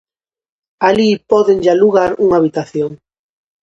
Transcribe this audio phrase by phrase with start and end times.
[0.87, 2.91] Alí pódenlle alugar unha habitación.